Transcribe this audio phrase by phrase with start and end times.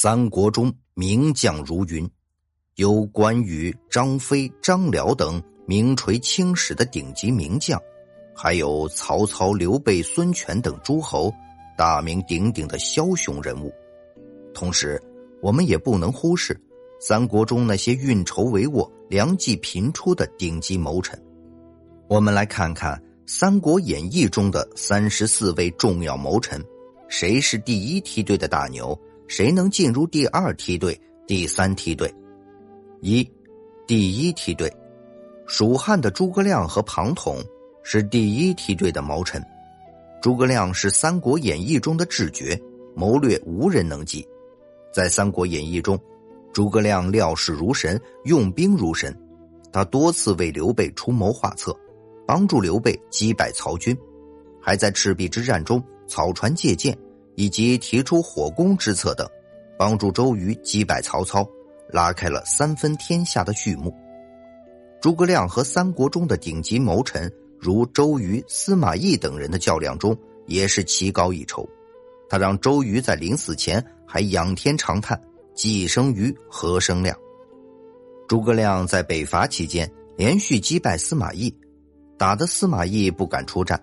[0.00, 2.08] 三国中名将如云，
[2.76, 7.76] 有关羽、张飞、张辽等名垂青史的顶级名将，
[8.32, 11.34] 还有曹操、刘备、孙权等诸侯
[11.76, 13.74] 大名鼎鼎的枭雄人物。
[14.54, 15.02] 同时，
[15.42, 16.56] 我们也不能忽视
[17.00, 21.20] 三国中那些运筹帷幄、良计频出的顶级谋臣。
[22.06, 22.96] 我们来看看
[23.26, 26.64] 《三国演义》中的三十四位重要谋臣，
[27.08, 28.96] 谁是第一梯队的大牛？
[29.28, 32.12] 谁能进入第二梯队、第三梯队？
[33.02, 33.30] 一，
[33.86, 34.74] 第一梯队，
[35.46, 37.36] 蜀汉的诸葛亮和庞统
[37.82, 39.40] 是第一梯队的谋臣。
[40.22, 42.58] 诸葛亮是《三国演义》中的智绝，
[42.96, 44.26] 谋略无人能及。
[44.92, 45.96] 在《三国演义》中，
[46.50, 49.14] 诸葛亮料事如神，用兵如神。
[49.70, 51.78] 他多次为刘备出谋划策，
[52.26, 53.96] 帮助刘备击败曹军，
[54.58, 56.98] 还在赤壁之战中草船借箭。
[57.38, 59.24] 以及提出火攻之策等，
[59.78, 61.48] 帮助周瑜击败曹操，
[61.88, 63.94] 拉开了三分天下的序幕。
[65.00, 71.64] 诸葛亮和三国中的顶级谋臣如周瑜、司马懿等人的较量中，也是棋高一筹。
[72.28, 75.18] 他让周瑜在临死前还仰天长叹
[75.54, 77.16] ：“既生瑜，何生亮？”
[78.26, 81.54] 诸葛亮在北伐期间连续击败司马懿，
[82.18, 83.80] 打得司马懿不敢出战，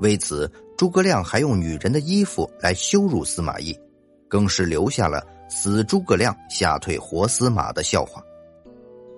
[0.00, 0.52] 为此。
[0.78, 3.76] 诸葛亮还用女人的衣服来羞辱司马懿，
[4.28, 8.22] 更是留下了“死诸葛亮，吓退活司马”的笑话。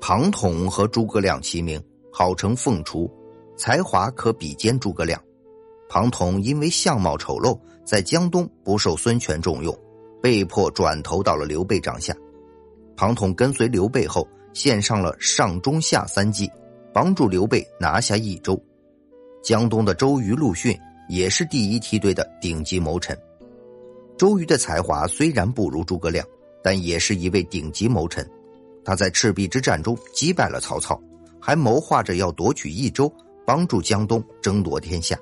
[0.01, 1.79] 庞统和诸葛亮齐名，
[2.11, 3.07] 号称凤雏，
[3.59, 5.23] 才华可比肩诸葛亮。
[5.87, 9.79] 庞统因为相貌丑陋，在江东不受孙权重用，
[10.23, 12.17] 被迫转投到了刘备帐下。
[12.97, 16.51] 庞统跟随刘备后，献上了上中下三计，
[16.91, 18.59] 帮助刘备拿下益州。
[19.43, 20.75] 江东的周瑜、陆逊。
[21.11, 23.19] 也是第一梯队的顶级谋臣，
[24.17, 26.25] 周瑜的才华虽然不如诸葛亮，
[26.63, 28.25] 但也是一位顶级谋臣。
[28.85, 31.03] 他在赤壁之战中击败了曹操，
[31.41, 33.13] 还谋划着要夺取益州，
[33.45, 35.19] 帮助江东争夺天下。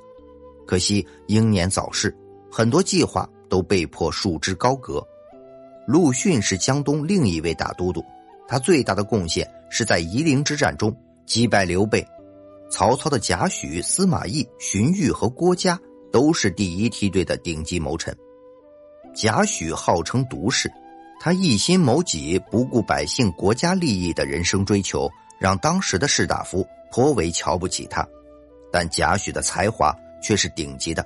[0.67, 2.15] 可惜英年早逝，
[2.53, 5.03] 很多计划都被迫束之高阁。
[5.87, 8.05] 陆逊是江东另一位大都督，
[8.47, 12.07] 他最大的贡献是在夷陵之战中击败刘备。
[12.71, 15.81] 曹操的贾诩、司马懿、荀彧和郭嘉
[16.13, 18.17] 都是第一梯队的顶级谋臣。
[19.15, 20.71] 贾诩号称毒士，
[21.19, 25.09] 他一心谋己、不顾百姓国家利益的人生追求，
[25.41, 28.07] 让当时的士大夫颇为瞧不起他。
[28.71, 31.05] 但贾诩的才华却是顶级的，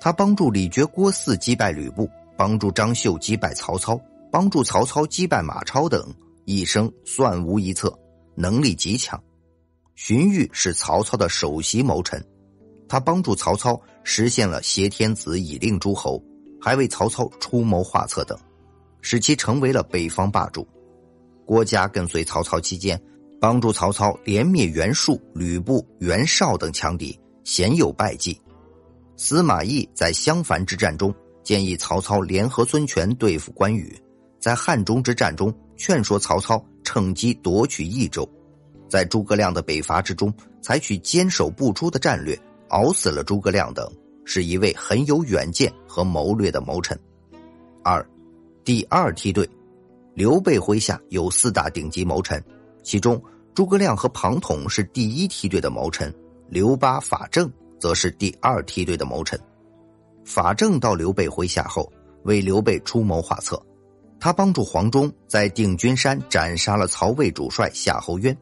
[0.00, 4.00] 他帮助李傕、郭汜击败吕布，帮助张绣击败曹操，
[4.32, 6.02] 帮助曹操击败马超等，
[6.46, 7.96] 一生算无一策，
[8.34, 9.22] 能力极强。
[9.96, 12.22] 荀彧是曹操的首席谋臣，
[12.86, 16.22] 他帮助曹操实现了挟天子以令诸侯，
[16.60, 18.38] 还为曹操出谋划策等，
[19.00, 20.68] 使其成为了北方霸主。
[21.46, 23.00] 郭嘉跟随曹操期间，
[23.40, 28.38] 帮助曹操连灭袁术、吕布、袁绍等强敌，鲜有败绩。
[29.16, 31.12] 司马懿在襄樊之战中
[31.42, 33.98] 建议曹操联合孙权对付关羽，
[34.38, 38.30] 在汉中之战中劝说曹操趁机夺取益州。
[38.88, 42.38] 在诸葛亮的北伐之中，采取坚守不出的战略，
[42.68, 43.90] 熬死了诸葛亮等，
[44.24, 46.98] 是一位很有远见和谋略的谋臣。
[47.82, 48.04] 二，
[48.64, 49.48] 第二梯队，
[50.14, 52.42] 刘备麾下有四大顶级谋臣，
[52.82, 53.22] 其中
[53.54, 56.12] 诸葛亮和庞统是第一梯队的谋臣，
[56.48, 59.38] 刘巴、法正则是第二梯队的谋臣。
[60.24, 61.92] 法正到刘备麾下后，
[62.24, 63.60] 为刘备出谋划策，
[64.18, 68.36] 他帮助黄忠在定军山斩杀了曹魏主帅夏侯渊。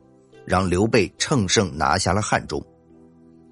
[0.46, 2.64] 让刘备乘胜拿下了汉中，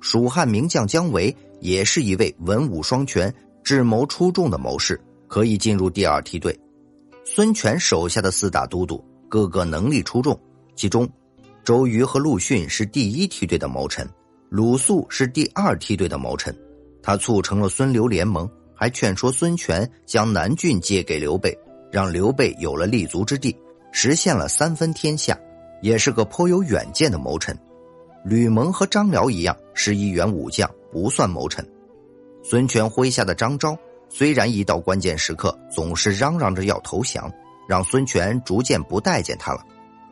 [0.00, 3.32] 蜀汉名将姜维也是一位文武双全、
[3.62, 6.58] 智谋出众的谋士，可以进入第二梯队。
[7.24, 10.38] 孙权手下的四大都督个个能力出众，
[10.74, 11.08] 其中
[11.64, 14.08] 周瑜和陆逊是第一梯队的谋臣，
[14.50, 16.54] 鲁肃是第二梯队的谋臣。
[17.02, 21.56] 他促成了孙刘联盟，还劝说孙权将南郡借给刘备，
[21.90, 23.56] 让刘备有了立足之地，
[23.92, 25.38] 实现了三分天下。
[25.82, 27.58] 也是个颇有远见的谋臣，
[28.24, 31.68] 吕蒙和张辽一样是一员武将，不算谋臣。
[32.44, 33.76] 孙权麾下的张昭
[34.08, 37.30] 虽然一到关键时刻总是嚷嚷着要投降，
[37.68, 39.60] 让孙权逐渐不待见他了，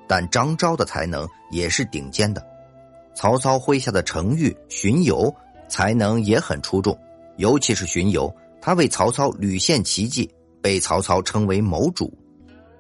[0.09, 2.45] 但张昭的才能也是顶尖的。
[3.15, 5.33] 曹操麾下的程昱、荀攸
[5.69, 6.99] 才能也很出众，
[7.37, 10.29] 尤其是荀攸，他为曹操屡献奇迹，
[10.61, 12.13] 被曹操称为谋主。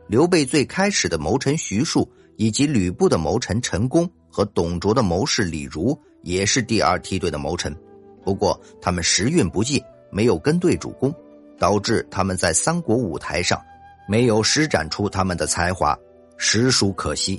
[0.08, 2.10] 刘备最开始的谋臣徐庶。
[2.40, 7.76] 以及吕布的谋臣陈宫和董卓的谋士李儒也是第二梯队的谋臣，
[8.24, 11.14] 不过他们时运不济，没有跟对主公，
[11.58, 13.60] 导致他们在三国舞台上
[14.08, 15.94] 没有施展出他们的才华，
[16.38, 17.38] 实属可惜。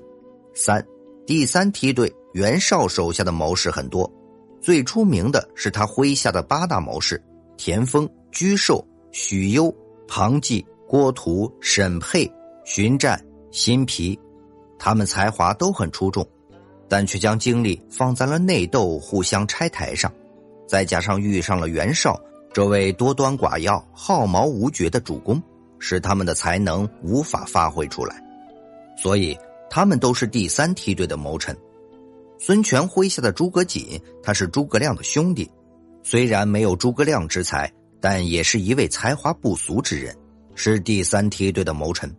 [0.54, 0.86] 三，
[1.26, 4.08] 第三梯队袁绍手下的谋士很多，
[4.62, 7.20] 最出名的是他麾下的八大谋士：
[7.58, 9.76] 田丰、沮授、许攸、
[10.08, 12.32] 庞纪、郭图、沈佩、
[12.64, 13.20] 荀湛、
[13.50, 14.20] 辛毗，
[14.84, 16.28] 他们才华都很出众，
[16.90, 20.12] 但却将精力放在了内斗、互相拆台上。
[20.68, 22.20] 再加上遇上了袁绍
[22.52, 25.40] 这位多端寡要、好谋无绝的主公，
[25.78, 28.20] 使他们的才能无法发挥出来，
[28.98, 29.38] 所以
[29.70, 31.56] 他们都是第三梯队的谋臣。
[32.40, 35.48] 孙权麾下的诸葛瑾，他是诸葛亮的兄弟，
[36.02, 40.18] 虽然没有诸葛亮之才，但也是一位才华不俗之人，
[40.56, 42.12] 是第三梯队的谋臣。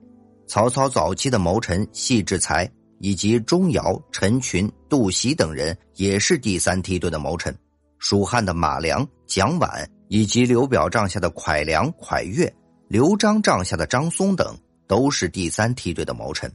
[0.53, 7.57] 曹操早期的谋臣戏志才，以及钟繇、陈群、杜袭等人，也是第三梯队的谋臣。
[7.99, 12.55] 蜀汉的马良、蒋琬，以及刘表帐下的蒯良、蒯越，
[12.87, 14.55] 刘璋帐下的张松等，
[14.87, 16.53] 都是第三梯队的谋臣。